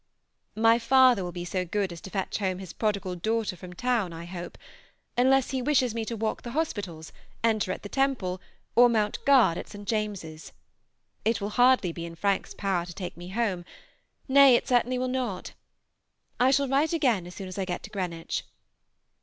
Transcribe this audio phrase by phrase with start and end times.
[0.55, 4.13] My father will be so good as to fetch home his prodigal daughter from town,
[4.13, 4.57] I hope,
[5.15, 7.11] unless he wishes me to walk the hospitals,
[7.43, 8.41] enter at the Temple,
[8.75, 9.87] or mount guard at St.
[9.87, 10.53] James'.
[11.23, 13.63] It will hardly be in Frank's power to take me home,
[14.27, 15.53] nay, it certainly will not.
[16.39, 18.43] I shall write again as soon as I get to Greenwich.